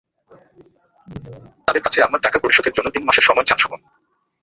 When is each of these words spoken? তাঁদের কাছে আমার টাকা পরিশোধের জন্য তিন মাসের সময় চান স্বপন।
তাঁদের 1.65 1.83
কাছে 1.83 1.99
আমার 2.01 2.19
টাকা 2.21 2.37
পরিশোধের 2.39 2.75
জন্য 2.75 2.87
তিন 2.91 3.03
মাসের 3.05 3.27
সময় 3.27 3.47
চান 3.47 3.57
স্বপন। 3.57 3.79